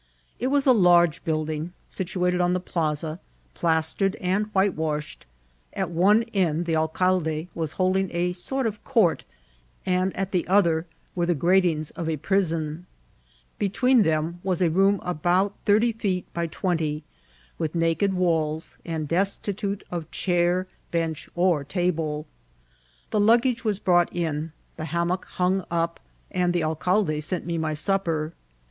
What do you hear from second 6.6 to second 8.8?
the alc^de was holding a sort